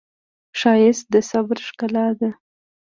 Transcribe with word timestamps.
ښایست 0.59 1.05
د 1.13 1.15
صبر 1.29 1.57
ښکلا 1.67 2.07
ده 2.19 2.29